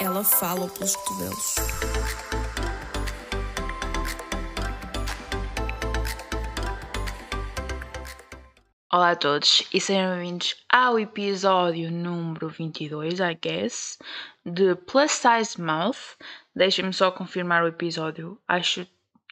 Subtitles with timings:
[0.00, 1.54] Ela fala pelos cotovelos.
[8.92, 13.98] Olá a todos e sejam bem-vindos ao episódio número 22, I guess,
[14.44, 16.16] de Plus Size Mouth.
[16.56, 18.36] Deixem-me só confirmar o episódio.
[18.48, 18.84] Acho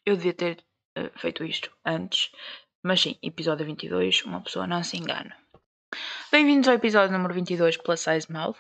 [0.07, 0.59] eu devia ter
[0.97, 2.31] uh, feito isto antes,
[2.89, 5.37] mas sim, episódio 22, uma pessoa não se engana.
[6.33, 8.57] Bem-vindos ao episódio número 22, Plus Size Mouth.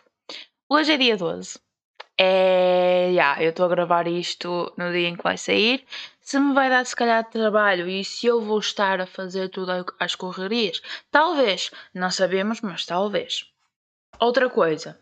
[0.68, 1.58] Hoje é dia 12.
[2.18, 3.08] É.
[3.08, 5.82] Yeah, eu estou a gravar isto no dia em que vai sair.
[6.20, 9.72] Se me vai dar, se calhar, trabalho e se eu vou estar a fazer tudo
[9.98, 11.70] às correrias, talvez.
[11.94, 13.50] Não sabemos, mas talvez.
[14.20, 15.00] Outra coisa.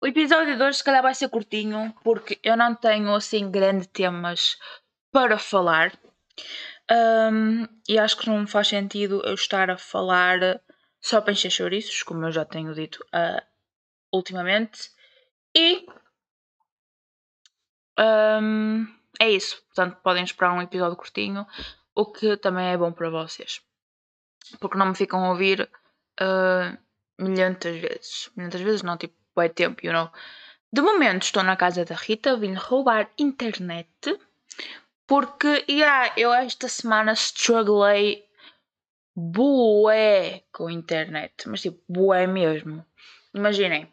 [0.00, 3.88] O episódio de hoje, se calhar, vai ser curtinho, porque eu não tenho assim grandes
[3.88, 4.60] temas
[5.10, 5.92] para falar.
[6.90, 10.60] Um, e acho que não faz sentido eu estar a falar
[11.00, 13.42] só para encher chouriços, como eu já tenho dito uh,
[14.12, 14.90] ultimamente.
[15.56, 15.86] E
[17.98, 18.86] um,
[19.20, 19.62] é isso.
[19.66, 21.46] Portanto, podem esperar um episódio curtinho,
[21.94, 23.60] o que também é bom para vocês.
[24.58, 25.70] Porque não me ficam a ouvir
[26.20, 26.78] uh,
[27.18, 28.30] milhentas vezes.
[28.36, 30.10] Milhentas vezes não, tipo, é tempo, you know.
[30.72, 33.88] De momento estou na casa da Rita, vim roubar internet.
[35.10, 38.24] Porque, yeah, eu esta semana strugglei
[39.16, 41.48] bué com a internet.
[41.48, 42.86] Mas tipo, bué mesmo.
[43.34, 43.92] Imaginem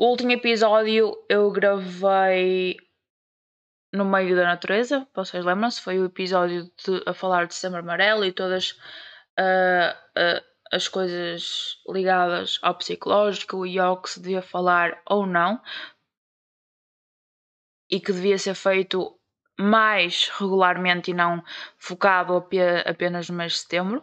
[0.00, 2.78] o último episódio eu gravei
[3.92, 5.82] no meio da natureza, vocês lembram-se?
[5.82, 8.70] Foi o episódio de, a falar de Setembro Amarelo e todas
[9.38, 15.60] uh, uh, as coisas ligadas ao psicológico e ao que se devia falar ou não,
[17.90, 19.19] e que devia ser feito
[19.60, 21.42] mais regularmente e não
[21.78, 22.44] focado
[22.86, 24.02] apenas no mês de setembro.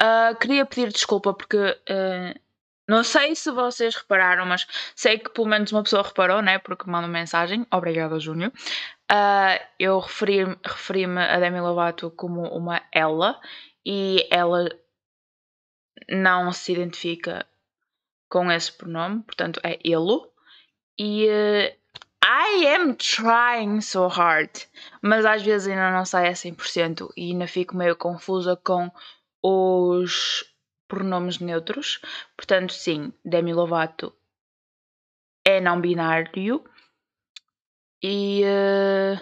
[0.00, 2.40] Uh, queria pedir desculpa porque uh,
[2.88, 6.58] não sei se vocês repararam, mas sei que pelo menos uma pessoa reparou, né?
[6.58, 7.66] Porque manda mensagem.
[7.72, 8.52] Obrigada, Júnior.
[9.10, 13.40] Uh, eu referi-me referi a Demi Lovato como uma ela
[13.84, 14.68] e ela
[16.08, 17.46] não se identifica
[18.28, 20.20] com esse pronome, portanto é ele.
[20.98, 21.28] E
[22.28, 24.50] I am trying so hard,
[25.00, 28.90] mas às vezes ainda não sai a 100% e ainda fico meio confusa com
[29.40, 30.44] os
[30.88, 32.00] pronomes neutros.
[32.36, 34.12] Portanto, sim, Demi Lovato
[35.44, 36.64] é não binário
[38.02, 39.20] e uh,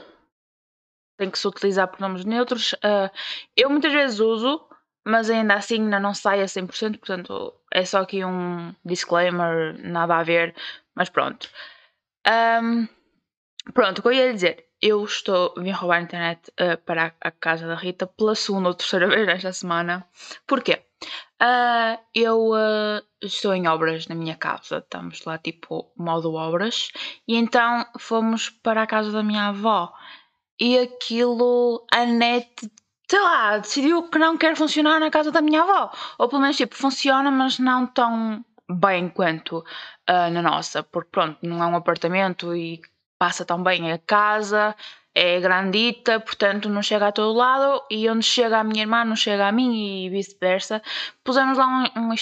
[1.18, 2.72] tem que se utilizar pronomes neutros.
[2.72, 3.10] Uh,
[3.54, 4.66] eu muitas vezes uso,
[5.04, 10.16] mas ainda assim ainda não sai a 100%, portanto é só aqui um disclaimer, nada
[10.16, 10.54] a ver,
[10.94, 11.50] mas pronto.
[12.26, 12.88] Um,
[13.72, 14.66] pronto, o que eu ia dizer?
[14.80, 18.74] Eu estou, vim roubar a internet uh, para a, casa da Rita pela segunda ou
[18.74, 20.06] terceira vez esta semana.
[20.46, 20.82] Porquê?
[21.42, 26.90] Uh, eu uh, estou em obras na minha casa, estamos lá tipo modo obras,
[27.26, 29.92] e então fomos para a casa da minha avó.
[30.60, 32.70] E aquilo, a net,
[33.10, 35.90] sei lá, decidiu que não quer funcionar na casa da minha avó.
[36.18, 41.38] Ou pelo menos tipo, funciona, mas não tão bem quanto uh, na nossa, porque pronto,
[41.42, 42.80] não é um apartamento e
[43.24, 44.76] passa tão bem a casa
[45.14, 49.16] é grandita, portanto não chega a todo lado e onde chega a minha irmã não
[49.16, 50.82] chega a mim e vice-versa.
[51.22, 52.14] Pusemos lá um, um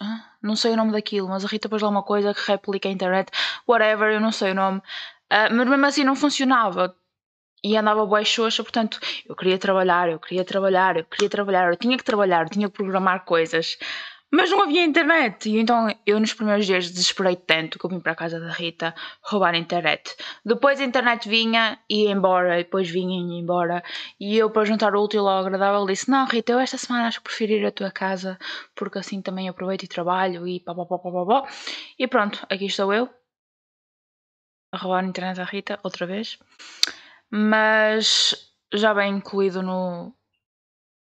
[0.00, 2.88] ah, não sei o nome daquilo, mas a Rita pôs lá uma coisa que replica
[2.88, 3.30] a internet,
[3.68, 6.96] whatever, eu não sei o nome, uh, mas mesmo assim não funcionava.
[7.62, 11.76] E andava boa xoxa, portanto, eu queria trabalhar, eu queria trabalhar, eu queria trabalhar, eu
[11.76, 13.78] tinha que trabalhar, eu tinha que programar coisas.
[14.36, 15.48] Mas não havia internet.
[15.48, 18.50] E então eu nos primeiros dias desesperei tanto que eu vim para a casa da
[18.50, 20.16] Rita roubar a internet.
[20.44, 23.80] Depois a internet vinha e ia embora, e depois vinha e ia embora.
[24.18, 27.18] E eu, para juntar o útil ao agradável, disse: Não, Rita, eu esta semana acho
[27.18, 28.36] que prefiro ir à tua casa
[28.74, 31.48] porque assim também aproveito e trabalho e pá, pá, pá, pá, pá, pá.
[31.96, 33.08] E pronto, aqui estou eu
[34.72, 36.38] a roubar a internet à Rita outra vez.
[37.30, 40.12] Mas já bem incluído no,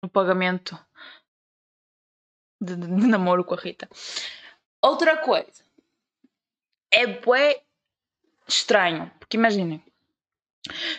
[0.03, 0.77] no pagamento
[2.63, 3.89] de, de, de namoro com a Rita.
[4.81, 5.63] Outra coisa.
[6.92, 7.62] É bué
[8.48, 9.12] estranho.
[9.19, 9.83] Porque imaginem.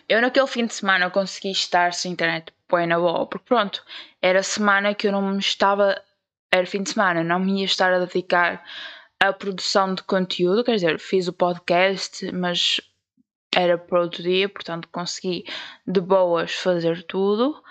[0.09, 3.27] Eu naquele fim de semana consegui estar sem internet bué na boa.
[3.27, 3.85] Porque pronto,
[4.21, 6.01] era semana que eu não me estava...
[6.53, 8.65] Era fim de semana, não me ia estar a dedicar
[9.19, 10.63] à produção de conteúdo.
[10.63, 12.81] Quer dizer, fiz o podcast, mas
[13.55, 15.45] era para outro dia, portanto consegui
[15.87, 17.63] de boas fazer tudo.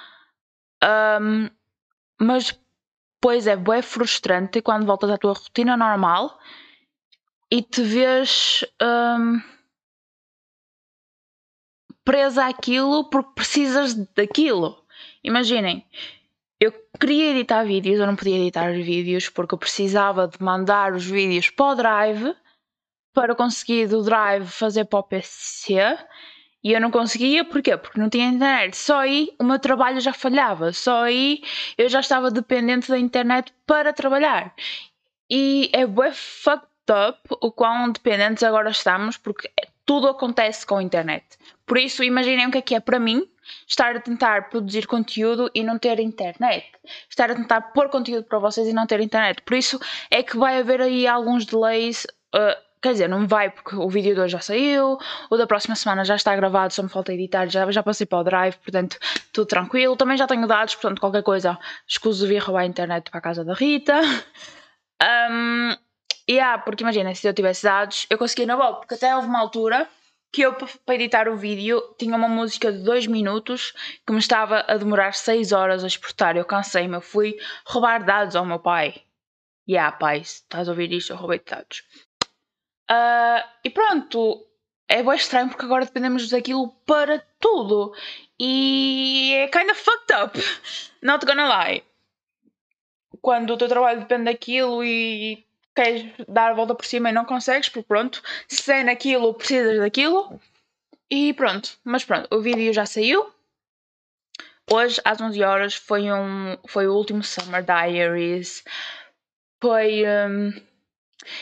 [0.83, 1.49] Um,
[2.19, 2.57] mas
[3.23, 6.37] Pois é, é frustrante quando voltas à tua rotina normal
[7.49, 9.41] e te vês hum,
[12.03, 14.85] presa àquilo porque precisas daquilo.
[15.23, 15.87] Imaginem,
[16.59, 20.91] eu queria editar vídeos, eu não podia editar os vídeos porque eu precisava de mandar
[20.91, 22.35] os vídeos para o Drive
[23.13, 25.97] para conseguir do Drive fazer para o PC
[26.63, 27.75] e eu não conseguia, porquê?
[27.75, 28.77] Porque não tinha internet.
[28.77, 30.71] Só aí o meu trabalho já falhava.
[30.71, 31.41] Só aí
[31.77, 34.53] eu já estava dependente da internet para trabalhar.
[35.29, 39.51] E é bem fucked up o quão dependentes agora estamos, porque
[39.85, 41.25] tudo acontece com a internet.
[41.65, 43.27] Por isso, imaginem o que é que é para mim
[43.67, 46.65] estar a tentar produzir conteúdo e não ter internet.
[47.09, 49.41] Estar a tentar pôr conteúdo para vocês e não ter internet.
[49.41, 52.05] Por isso é que vai haver aí alguns delays.
[52.33, 54.97] Uh, Quer dizer, não vai porque o vídeo de hoje já saiu,
[55.29, 58.19] o da próxima semana já está gravado, só me falta editar, já, já passei para
[58.19, 58.97] o drive, portanto,
[59.31, 59.95] tudo tranquilo.
[59.95, 61.57] Também já tenho dados, portanto, qualquer coisa,
[61.87, 63.99] escuso vir roubar a internet para a casa da Rita.
[65.03, 65.75] Um,
[66.29, 69.39] yeah, porque imagina, se eu tivesse dados, eu conseguia na boa, porque até houve uma
[69.39, 69.85] altura
[70.31, 73.73] que eu, para editar o vídeo, tinha uma música de 2 minutos
[74.07, 76.37] que me estava a demorar 6 horas a exportar.
[76.37, 77.35] Eu cansei-me, eu fui
[77.65, 79.03] roubar dados ao meu pai.
[79.67, 81.83] Yeah, pai, estás a ouvir isto, eu roubei dados.
[82.89, 84.45] Uh, e pronto,
[84.87, 87.95] é bem estranho porque agora dependemos daquilo para tudo.
[88.39, 90.39] E é kinda fucked up.
[91.01, 91.83] Not gonna lie.
[93.21, 95.45] Quando o teu trabalho depende daquilo e
[95.75, 99.79] queres dar a volta por cima e não consegues, porque pronto, se é naquilo, precisas
[99.79, 100.39] daquilo.
[101.09, 103.31] E pronto, mas pronto, o vídeo já saiu.
[104.71, 108.63] Hoje, às 11 horas, foi, um, foi o último Summer Diaries.
[109.61, 110.03] Foi.
[110.05, 110.72] Um,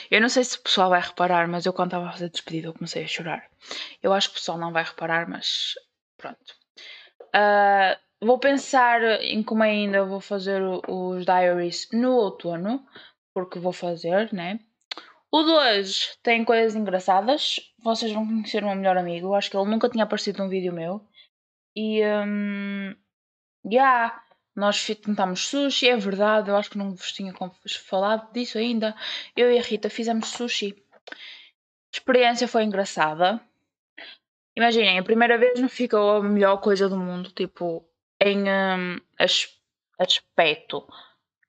[0.10, 2.68] eu não sei se o pessoal vai reparar, mas eu quando estava a fazer despedida
[2.68, 3.50] eu comecei a chorar.
[4.02, 5.76] Eu acho que o pessoal não vai reparar, mas
[6.18, 6.56] pronto.
[7.36, 12.86] Uh, vou pensar em como ainda vou fazer os diaries no outono,
[13.34, 14.60] porque vou fazer, né?
[15.32, 17.60] O 2 tem coisas engraçadas.
[17.82, 19.34] Vocês vão conhecer o meu melhor amigo.
[19.34, 21.02] Acho que ele nunca tinha aparecido num vídeo meu.
[21.76, 22.04] E.
[22.06, 22.94] Um,
[23.66, 24.22] yeah,
[24.62, 27.34] nós tentámos sushi, é verdade, eu acho que não vos tinha
[27.84, 28.96] falado disso ainda.
[29.36, 30.76] Eu e a Rita fizemos sushi.
[31.12, 31.16] A
[31.92, 33.42] experiência foi engraçada.
[34.56, 37.84] Imaginem, a primeira vez não ficou a melhor coisa do mundo, tipo,
[38.22, 39.00] em um,
[39.98, 40.88] aspecto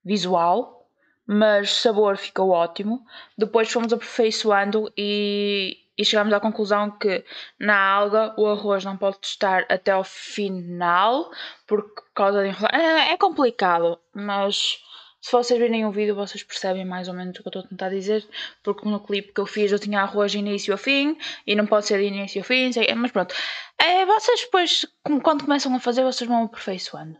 [0.02, 0.88] visual,
[1.26, 3.04] mas sabor ficou ótimo.
[3.36, 7.24] Depois fomos aperfeiçoando e e chegamos à conclusão que
[7.58, 11.30] na alga o arroz não pode estar até ao final
[11.66, 14.78] por causa de é, é complicado, mas
[15.20, 17.68] se vocês virem o vídeo vocês percebem mais ou menos o que eu estou a
[17.68, 18.26] tentar dizer,
[18.62, 21.16] porque no clipe que eu fiz eu tinha arroz de início a fim
[21.46, 23.34] e não pode ser de início a fim, mas pronto.
[23.78, 24.86] É, vocês depois,
[25.22, 27.18] quando começam a fazer, vocês vão aperfeiçoando.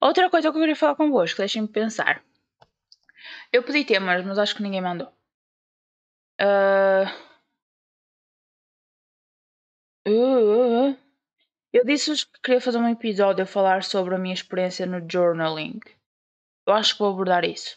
[0.00, 2.22] Outra coisa que eu queria falar convosco, deixem-me pensar.
[3.52, 5.08] Eu pedi temas, mas acho que ninguém mandou.
[6.40, 7.08] Uh,
[10.06, 10.96] Uh, uh,
[11.72, 15.80] eu disse-vos que queria fazer um episódio a falar sobre a minha experiência no journaling.
[16.66, 17.76] Eu acho que vou abordar isso.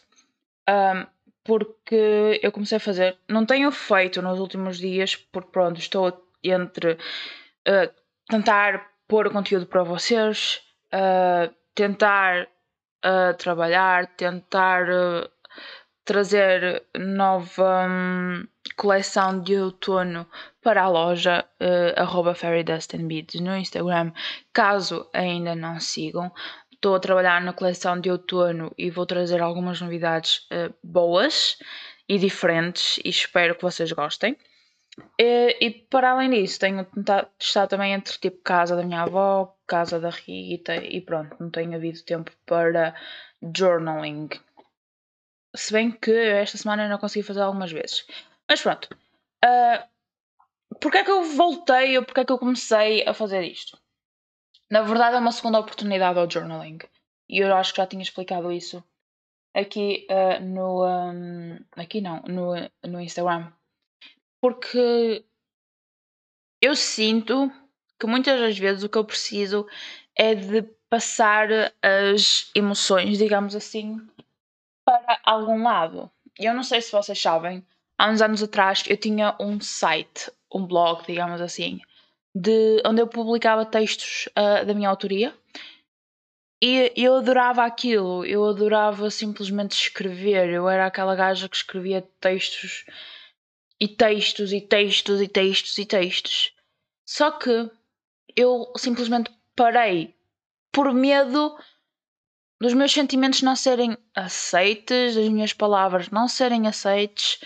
[0.68, 1.06] Um,
[1.42, 3.18] porque eu comecei a fazer.
[3.28, 7.92] Não tenho feito nos últimos dias, porque pronto, estou entre uh,
[8.28, 10.62] tentar pôr o conteúdo para vocês,
[10.94, 12.44] uh, tentar
[13.04, 14.86] uh, trabalhar, tentar
[16.04, 18.46] trazer nova um,
[18.80, 20.26] coleção de outono
[20.62, 24.10] para a loja uh, no Instagram,
[24.54, 26.32] caso ainda não sigam.
[26.72, 31.58] Estou a trabalhar na coleção de outono e vou trazer algumas novidades uh, boas
[32.08, 34.34] e diferentes e espero que vocês gostem.
[35.18, 36.86] E, e para além disso, tenho
[37.38, 41.74] estar também entre tipo casa da minha avó, casa da Rita e pronto, não tenho
[41.74, 42.94] havido tempo para
[43.54, 44.30] journaling.
[45.54, 48.06] Se bem que esta semana eu não consegui fazer algumas vezes.
[48.50, 48.88] Mas pronto.
[49.44, 49.88] Uh,
[50.80, 53.78] Porquê é que eu voltei ou porquê é que eu comecei a fazer isto?
[54.70, 56.78] Na verdade é uma segunda oportunidade ao journaling.
[57.28, 58.82] E eu acho que já tinha explicado isso
[59.54, 60.86] aqui uh, no.
[60.86, 62.54] Um, aqui não, no,
[62.86, 63.52] no Instagram.
[64.40, 65.24] Porque
[66.62, 67.52] eu sinto
[67.98, 69.66] que muitas das vezes o que eu preciso
[70.16, 71.48] é de passar
[71.82, 74.00] as emoções, digamos assim,
[74.84, 76.10] para algum lado.
[76.38, 77.64] Eu não sei se vocês sabem,
[78.00, 81.80] há uns anos atrás eu tinha um site, um blog, digamos assim,
[82.34, 85.34] de onde eu publicava textos uh, da minha autoria.
[86.62, 90.48] E eu adorava aquilo, eu adorava simplesmente escrever.
[90.48, 92.84] Eu era aquela gaja que escrevia textos
[93.78, 96.52] e textos e textos e textos e textos.
[97.06, 97.70] Só que
[98.36, 100.14] eu simplesmente parei
[100.72, 101.58] por medo
[102.60, 107.40] dos meus sentimentos não serem aceites, das minhas palavras não serem aceites,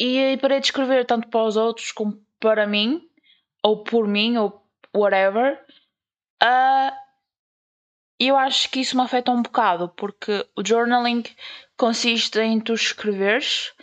[0.00, 3.06] e parei de escrever tanto para os outros como para mim,
[3.62, 4.64] ou por mim, ou
[4.96, 5.62] whatever.
[6.42, 6.96] Uh,
[8.18, 11.22] eu acho que isso me afeta um bocado, porque o journaling
[11.76, 13.74] consiste em tu escreveres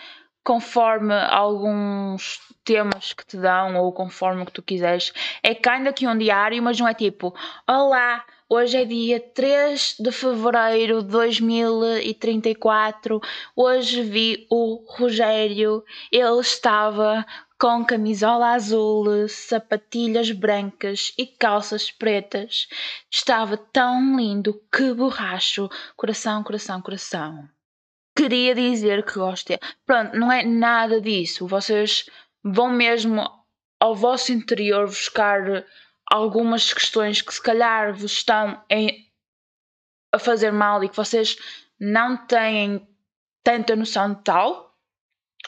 [0.44, 5.14] conforme alguns temas que te dão ou conforme o que tu quiseres.
[5.44, 7.36] É ainda que um diário, mas não é tipo,
[7.68, 13.22] olá, hoje é dia 3 de fevereiro de 2034,
[13.56, 17.24] hoje vi o Rogério, ele estava
[17.60, 22.68] com camisola azul, sapatilhas brancas e calças pretas.
[23.10, 27.50] Estava tão lindo, que borracho, coração, coração, coração
[28.18, 29.62] queria dizer que gosto dele.
[29.86, 31.46] Pronto, não é nada disso.
[31.46, 32.10] Vocês
[32.44, 33.30] vão mesmo
[33.80, 35.64] ao vosso interior buscar
[36.12, 39.08] algumas questões que se calhar vos estão em,
[40.12, 41.38] a fazer mal e que vocês
[41.80, 42.88] não têm
[43.44, 44.76] tanta noção de tal.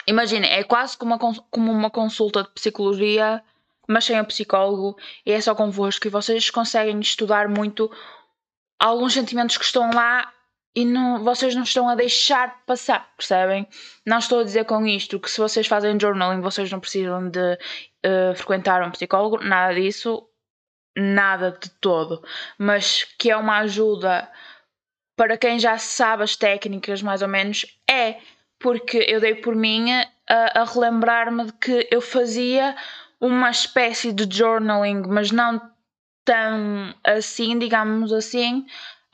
[0.08, 3.44] Imaginem, é quase como uma, como uma consulta de psicologia,
[3.88, 7.92] mas sem o psicólogo, e é só convosco e vocês conseguem estudar muito
[8.80, 10.32] alguns sentimentos que estão lá
[10.76, 13.68] e não, vocês não estão a deixar passar, percebem?
[14.06, 17.54] Não estou a dizer com isto que se vocês fazem journaling vocês não precisam de
[17.54, 20.29] uh, frequentar um psicólogo, nada disso,
[21.00, 22.24] nada de todo,
[22.58, 24.30] mas que é uma ajuda
[25.16, 28.20] para quem já sabe as técnicas mais ou menos, é
[28.58, 29.92] porque eu dei por mim
[30.30, 32.76] a, a relembrar-me de que eu fazia
[33.20, 35.60] uma espécie de journaling, mas não
[36.24, 38.66] tão assim, digamos assim,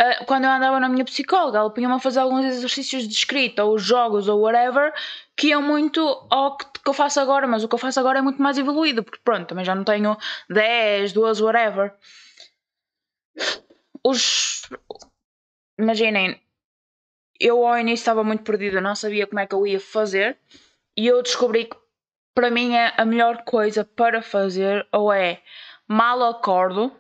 [0.02, 3.64] Uh, quando eu andava na minha psicóloga, ela punha-me a fazer alguns exercícios de escrita,
[3.64, 4.94] ou jogos, ou whatever,
[5.38, 8.20] que iam muito ao que, que, eu faço agora, mas o que eu faço agora
[8.20, 10.18] é muito mais evoluído, porque pronto, também já não tenho
[10.50, 11.94] 10, 12, whatever.
[14.04, 14.70] Os.
[15.80, 16.42] Imaginem,
[17.40, 20.38] eu ao início estava muito perdida, não sabia como é que eu ia fazer,
[20.98, 21.78] e eu descobri que
[22.34, 25.42] para mim é a melhor coisa para fazer, ou é
[25.88, 26.92] mal acordo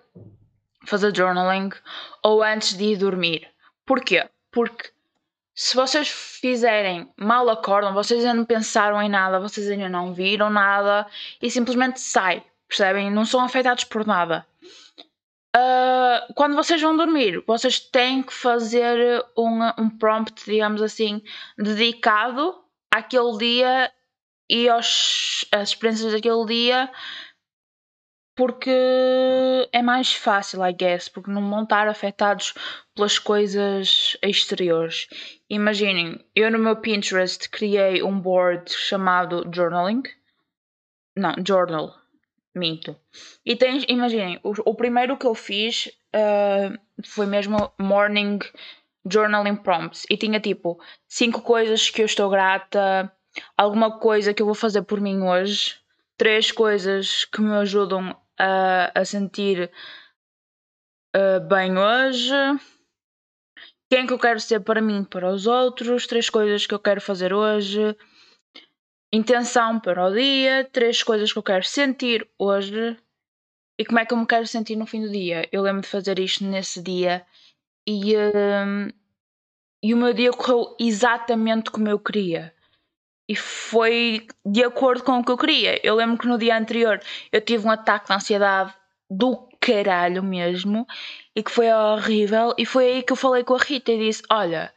[0.85, 1.69] fazer journaling
[2.23, 3.47] ou antes de ir dormir.
[3.85, 4.27] Porquê?
[4.51, 4.89] Porque
[5.53, 10.49] se vocês fizerem mal acordam, vocês ainda não pensaram em nada, vocês ainda não viram
[10.49, 11.07] nada
[11.41, 13.09] e simplesmente sai, percebem?
[13.09, 14.45] Não são afetados por nada.
[15.55, 21.21] Uh, quando vocês vão dormir, vocês têm que fazer um, um prompt, digamos assim,
[21.57, 22.61] dedicado
[22.91, 23.91] àquele dia
[24.49, 26.91] e às experiências daquele dia
[28.35, 32.53] porque é mais fácil, I guess, porque não vão estar afetados
[32.93, 35.07] pelas coisas exteriores.
[35.49, 40.03] Imaginem, eu no meu Pinterest criei um board chamado Journaling.
[41.15, 41.95] Não, Journal.
[42.53, 42.95] Minto.
[43.45, 48.39] E tens, imaginem, o, o primeiro que eu fiz uh, foi mesmo Morning
[49.09, 50.05] Journaling Prompts.
[50.09, 53.11] E tinha tipo cinco coisas que eu estou grata,
[53.57, 55.75] alguma coisa que eu vou fazer por mim hoje,
[56.17, 59.71] três coisas que me ajudam a, a sentir
[61.15, 62.33] uh, bem hoje,
[63.89, 67.01] quem que eu quero ser para mim, para os outros, três coisas que eu quero
[67.01, 67.95] fazer hoje,
[69.13, 72.97] intenção para o dia, três coisas que eu quero sentir hoje.
[73.77, 75.47] E como é que eu me quero sentir no fim do dia.
[75.51, 77.25] Eu lembro de fazer isto nesse dia.
[77.85, 78.91] E, uh,
[79.83, 82.54] e o meu dia correu exatamente como eu queria
[83.27, 85.79] e foi de acordo com o que eu queria.
[85.85, 86.99] Eu lembro que no dia anterior
[87.31, 88.73] eu tive um ataque de ansiedade
[89.09, 90.85] do caralho mesmo
[91.35, 92.53] e que foi horrível.
[92.57, 94.71] E foi aí que eu falei com a Rita e disse: Olha,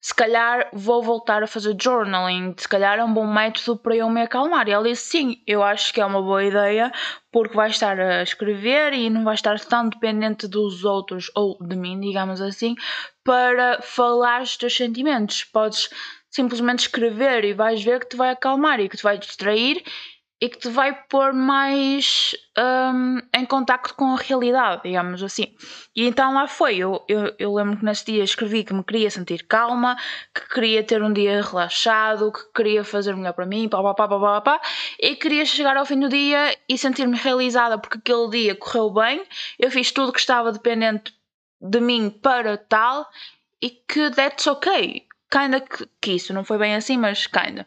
[0.00, 4.08] se calhar vou voltar a fazer journaling, se calhar é um bom método para eu
[4.08, 4.68] me acalmar.
[4.68, 6.92] E ela disse: Sim, eu acho que é uma boa ideia
[7.32, 11.76] porque vais estar a escrever e não vais estar tão dependente dos outros ou de
[11.76, 12.76] mim, digamos assim,
[13.24, 15.44] para falar os teus sentimentos.
[15.44, 15.90] Podes
[16.30, 19.82] simplesmente escrever e vais ver que te vai acalmar e que te vai distrair
[20.40, 25.52] e que te vai pôr mais um, em contacto com a realidade, digamos assim.
[25.96, 26.76] E então lá foi.
[26.76, 29.96] Eu, eu, eu, lembro que nesse dia escrevi que me queria sentir calma,
[30.32, 34.08] que queria ter um dia relaxado, que queria fazer melhor para mim, pá, pá, pá,
[34.08, 34.60] pá, pá, pá,
[35.00, 39.24] e queria chegar ao fim do dia e sentir-me realizada porque aquele dia correu bem,
[39.58, 41.12] eu fiz tudo que estava dependente
[41.60, 43.08] de mim para tal
[43.60, 47.66] e que that's ok kinda que, que isso, não foi bem assim, mas kinda.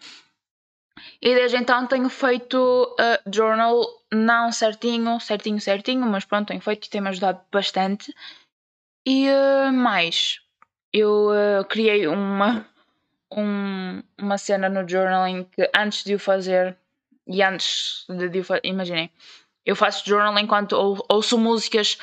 [1.21, 2.57] E desde então tenho feito
[2.99, 8.13] uh, journal, não certinho, certinho, certinho, mas pronto, tenho feito e tem-me ajudado bastante.
[9.05, 10.39] E uh, mais,
[10.93, 12.67] eu uh, criei uma,
[13.31, 16.77] um, uma cena no journaling que antes de o fazer,
[17.27, 19.09] e antes de, de o fazer, imaginem,
[19.65, 21.97] eu faço journaling enquanto ou, ouço músicas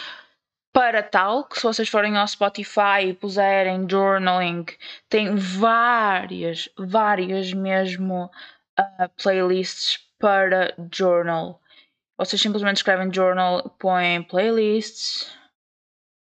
[0.79, 4.65] para tal, que se vocês forem ao Spotify e puserem journaling,
[5.09, 8.31] tem várias, várias mesmo
[8.79, 11.61] uh, playlists para journal.
[12.17, 15.37] Vocês simplesmente escrevem journal, põem playlists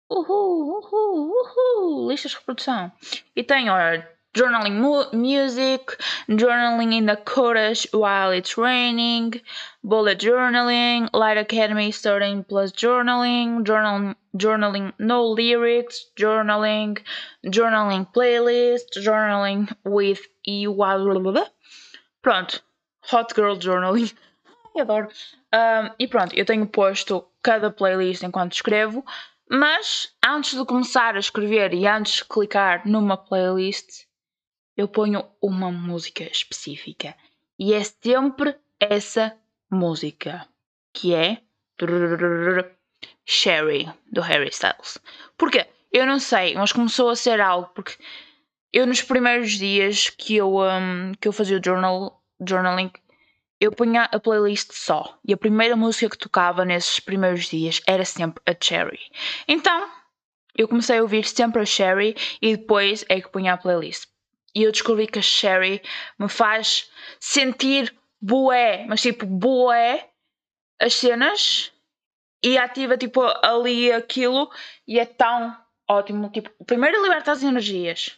[0.09, 2.91] Uhul, uhul, uhul, listas de reprodução.
[3.35, 9.41] E tem, olha, journaling mu music, journaling in the chorus while it's raining,
[9.83, 16.99] bullet journaling, Light Academy starting plus journaling, journal, journaling no lyrics, journaling,
[17.45, 20.67] journaling playlist, journaling with e
[22.21, 22.59] Pronto,
[23.01, 24.13] hot girl journaling.
[24.75, 25.09] Ai, adoro.
[25.51, 29.03] Um, e pronto, eu tenho posto cada playlist enquanto escrevo,
[29.49, 34.06] mas antes de começar a escrever e antes de clicar numa playlist,
[34.77, 37.15] eu ponho uma música específica.
[37.57, 39.35] E é sempre essa
[39.69, 40.47] música,
[40.93, 41.41] que é
[43.25, 44.99] Sherry, do Harry Styles.
[45.35, 45.65] Porquê?
[45.91, 47.95] Eu não sei, mas começou a ser algo, porque
[48.71, 52.91] eu nos primeiros dias que eu, um, que eu fazia o journal, journaling,
[53.59, 55.17] eu punha a playlist só.
[55.25, 58.99] E a primeira música que tocava nesses primeiros dias era sempre a Cherry.
[59.47, 59.89] Então,
[60.55, 64.07] eu comecei a ouvir sempre a Sherry e depois é que punha a playlist
[64.57, 65.83] e eu descobri que a Sherry
[66.17, 70.09] me faz sentir boé, mas tipo boé
[70.81, 71.71] as cenas
[72.43, 74.49] e ativa tipo ali aquilo
[74.87, 75.55] e é tão
[75.87, 76.31] ótimo.
[76.31, 78.17] Tipo, primeiro liberta as energias.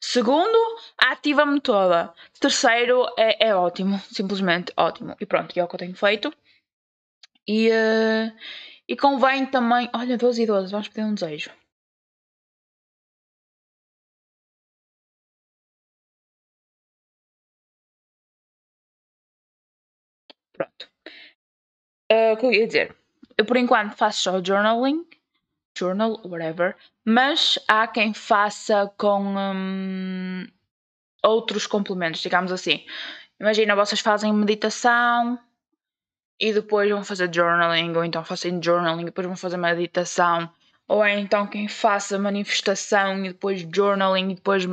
[0.00, 0.56] Segundo,
[0.96, 2.14] ativa-me toda.
[2.38, 3.98] Terceiro, é, é ótimo.
[3.98, 5.16] Simplesmente ótimo.
[5.20, 6.32] E pronto, é o que eu tenho feito.
[7.48, 8.32] E, uh,
[8.88, 9.90] e convém também.
[9.92, 11.50] Olha, 12 e 12, vamos pedir um desejo.
[20.60, 20.90] Pronto.
[22.12, 22.94] Uh, o que eu ia dizer?
[23.38, 25.06] Eu por enquanto faço só journaling,
[25.78, 30.46] journal, whatever, mas há quem faça com um,
[31.24, 32.84] outros complementos, digamos assim.
[33.40, 35.38] Imagina, vocês fazem meditação
[36.38, 40.52] e depois vão fazer journaling, ou então fazem journaling e depois vão fazer meditação,
[40.86, 44.66] ou é então quem faça manifestação e depois journaling e depois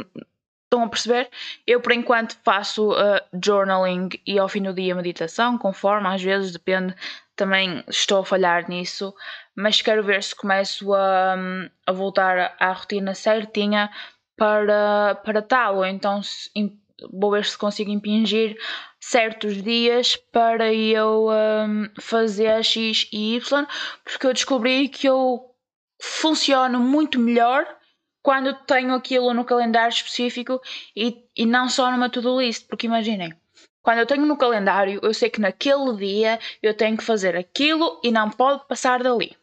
[0.68, 1.30] Estão a perceber?
[1.66, 6.52] Eu, por enquanto, faço uh, journaling e ao fim do dia meditação, conforme, às vezes,
[6.52, 6.94] depende,
[7.38, 9.16] também estou a falhar nisso,
[9.56, 11.38] mas quero ver se começo a,
[11.86, 13.90] a voltar à rotina certinha
[14.36, 16.50] para, para tal, ou então se,
[17.14, 18.58] vou ver se consigo impingir
[19.00, 23.68] certos dias para eu um, fazer X e Y,
[24.04, 25.46] porque eu descobri que eu
[26.02, 27.77] funciono muito melhor
[28.28, 30.62] quando tenho aquilo no calendário específico
[30.94, 33.34] e, e não só numa to-do list, porque imaginem,
[33.82, 38.02] quando eu tenho no calendário, eu sei que naquele dia eu tenho que fazer aquilo
[38.04, 39.34] e não pode passar dali.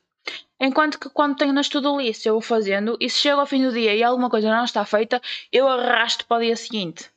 [0.60, 3.62] Enquanto que quando tenho nas to-do list, eu vou fazendo e se chega ao fim
[3.62, 5.18] do dia e alguma coisa não está feita,
[5.50, 7.10] eu arrasto para o dia seguinte.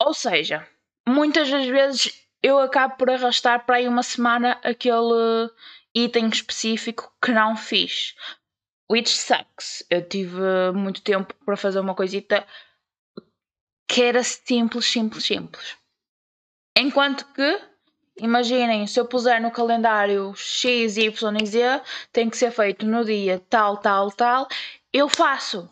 [0.00, 0.64] Ou seja,
[1.04, 5.50] muitas das vezes eu acabo por arrastar para aí uma semana aquele
[5.92, 8.14] item específico que não fiz.
[8.90, 9.84] Which sucks.
[9.90, 12.46] Eu tive muito tempo para fazer uma coisita
[13.88, 15.76] que era simples, simples, simples.
[16.76, 17.60] Enquanto que,
[18.18, 23.04] imaginem, se eu puser no calendário X, Y e Z, tem que ser feito no
[23.04, 24.48] dia tal, tal, tal,
[24.92, 25.68] eu faço.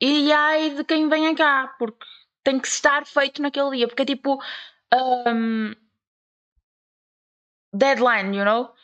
[0.00, 2.04] E aí de quem venha cá, porque
[2.42, 4.42] tem que estar feito naquele dia, porque é tipo
[4.92, 5.72] um,
[7.72, 8.74] deadline, you know?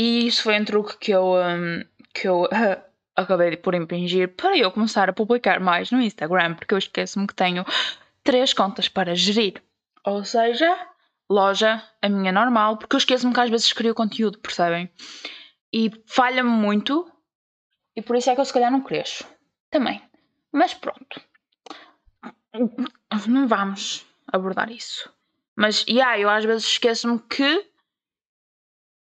[0.00, 1.84] E isso foi um truque que eu, um,
[2.14, 2.82] que eu uh,
[3.14, 7.34] acabei por impingir para eu começar a publicar mais no Instagram, porque eu esqueço-me que
[7.34, 7.66] tenho
[8.24, 9.62] três contas para gerir.
[10.06, 10.74] Ou seja,
[11.28, 14.90] loja, a minha normal, porque eu esqueço-me que às vezes crio conteúdo, percebem?
[15.70, 17.06] E falha-me muito,
[17.94, 19.26] e por isso é que eu se calhar não cresço.
[19.70, 20.00] Também.
[20.50, 21.20] Mas pronto.
[23.28, 25.12] Não vamos abordar isso.
[25.54, 27.69] Mas, yeah, eu às vezes esqueço-me que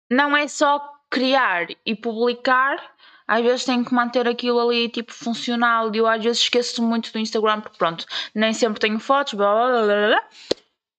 [0.10, 2.78] não é só criar e publicar,
[3.28, 7.20] às vezes tenho que manter aquilo ali tipo funcional eu às vezes esqueço muito do
[7.20, 10.24] Instagram porque pronto, nem sempre tenho fotos, blá blá blá blá.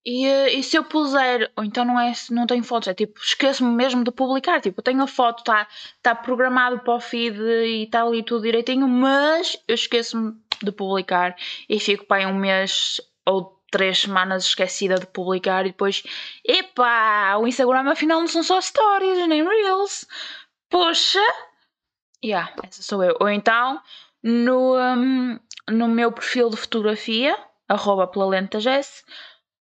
[0.05, 3.20] E, eh, e se eu puser, ou então não é não tenho fotos, é tipo,
[3.20, 4.61] esqueço-me mesmo de publicar.
[4.61, 5.68] Tipo, eu tenho a foto, está
[6.03, 11.37] tá programado para o feed e está ali tudo direitinho, mas eu esqueço-me de publicar
[11.68, 16.02] e fico para aí um mês ou três semanas esquecida de publicar e depois,
[16.44, 20.06] epá, o Instagram afinal não são só stories, nem reels.
[20.68, 21.20] Poxa!
[22.24, 23.16] Yeah, essa sou eu.
[23.20, 23.80] Ou então,
[24.22, 25.38] no, um,
[25.70, 27.37] no meu perfil de fotografia,
[27.68, 29.04] arroba pela lenta Jess,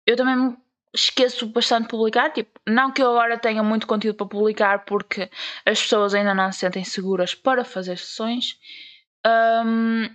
[0.06, 0.56] eu também me
[0.94, 2.30] esqueço bastante de publicar.
[2.30, 5.30] Tipo, não que eu agora tenha muito conteúdo para publicar, porque
[5.64, 8.58] as pessoas ainda não se sentem seguras para fazer sessões.
[9.26, 10.08] Um,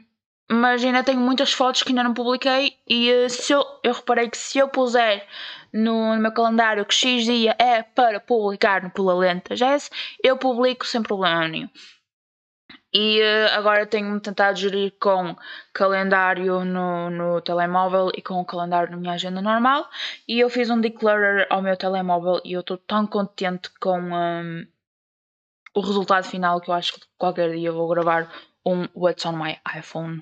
[0.51, 4.29] mas ainda tenho muitas fotos que ainda não publiquei e uh, se eu, eu reparei
[4.29, 5.27] que se eu puser
[5.71, 9.91] no, no, meu calendário que X dia é para publicar no Pula Lenta Jazz,
[10.23, 11.69] eu publico sem problema nenhum.
[12.91, 15.35] E uh, agora tenho-me tentado gerir com
[15.71, 19.87] calendário no, no telemóvel e com o calendário na minha agenda normal.
[20.27, 24.65] E eu fiz um declarer ao meu telemóvel e eu estou tão contente com um,
[25.75, 28.33] o resultado final que eu acho que qualquer dia vou gravar
[28.65, 30.21] um What's on my iPhone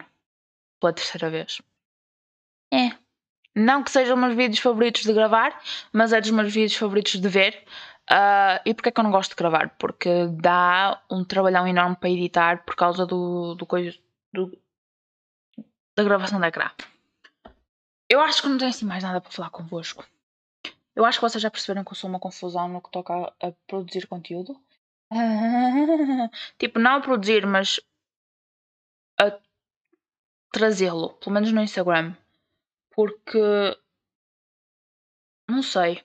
[0.80, 1.62] pela terceira vez.
[2.74, 2.92] É.
[3.56, 5.60] Não que sejam os meus vídeos favoritos de gravar,
[5.92, 7.66] mas é dos meus vídeos favoritos de ver.
[8.10, 9.76] Uh, e porquê é que eu não gosto de gravar?
[9.78, 13.98] Porque dá um trabalhão enorme para editar por causa do, do coisa
[14.32, 14.58] do,
[15.98, 16.70] da gravação da ecrã.
[18.10, 20.06] Eu acho que não tenho assim mais nada para falar convosco.
[20.96, 23.48] Eu acho que vocês já perceberam que eu sou uma confusão no que toca a,
[23.48, 24.60] a produzir conteúdo.
[26.58, 27.80] tipo, não a produzir, mas
[30.58, 32.16] trazê-lo, pelo menos no Instagram,
[32.92, 33.40] porque
[35.48, 36.04] não sei.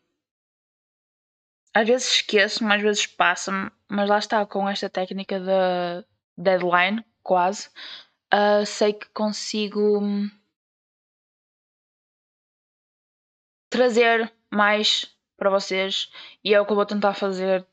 [1.74, 6.04] Às vezes esqueço-me, às vezes passa-me, mas lá está, com esta técnica da
[6.36, 7.70] deadline, quase,
[8.34, 10.00] uh, sei que consigo
[13.70, 16.12] trazer mais para vocês
[16.44, 17.66] e é o que eu vou tentar fazer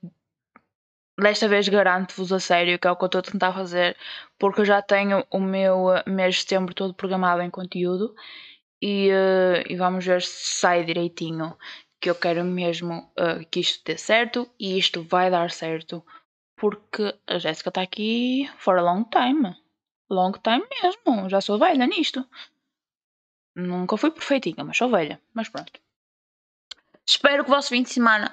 [1.20, 3.98] desta vez garanto-vos a sério que é o que eu estou a tentar fazer,
[4.38, 8.14] porque eu já tenho o meu eh, mês de setembro todo programado em conteúdo
[8.82, 11.58] e, uh, e vamos ver se sai direitinho.
[12.02, 16.04] Que eu quero mesmo uh, que isto dê certo e isto vai dar certo,
[16.56, 19.56] porque a Jéssica está aqui for a long time.
[20.10, 22.26] Long time mesmo, já sou velha nisto.
[23.56, 25.22] Nunca fui perfeitinha, mas sou velha.
[25.34, 25.74] Mas pronto.
[27.10, 28.32] Espero que o vosso fim de semana.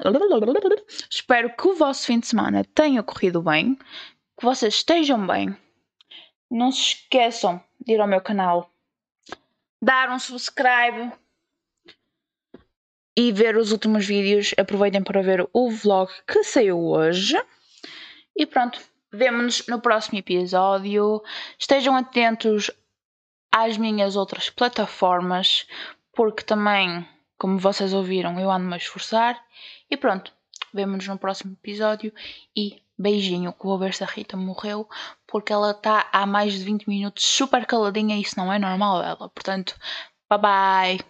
[1.11, 3.75] Espero que o vosso fim de semana tenha corrido bem.
[4.39, 5.57] Que vocês estejam bem.
[6.51, 8.71] Não se esqueçam de ir ao meu canal,
[9.83, 11.11] dar um subscribe
[13.17, 14.55] e ver os últimos vídeos.
[14.59, 17.35] Aproveitem para ver o vlog que saiu hoje.
[18.37, 18.79] E pronto,
[19.11, 21.23] vemo-nos no próximo episódio.
[21.59, 22.71] Estejam atentos
[23.51, 25.67] às minhas outras plataformas,
[26.13, 29.43] porque também como vocês ouviram, eu ando-me a esforçar.
[29.91, 30.33] E pronto,
[30.73, 32.13] vemo-nos no próximo episódio.
[32.55, 34.89] E beijinho, que vou ver se a Rita morreu,
[35.27, 39.03] porque ela está há mais de 20 minutos super caladinha e isso não é normal
[39.03, 39.29] dela.
[39.29, 39.77] Portanto,
[40.29, 41.01] bye bye.